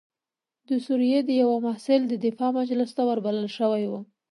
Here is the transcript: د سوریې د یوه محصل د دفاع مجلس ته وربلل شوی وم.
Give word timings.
د 0.67 0.69
سوریې 0.85 1.19
د 1.25 1.29
یوه 1.41 1.57
محصل 1.67 2.01
د 2.07 2.13
دفاع 2.25 2.51
مجلس 2.59 2.89
ته 2.97 3.01
وربلل 3.05 3.47
شوی 3.57 3.83
وم. 3.87 4.03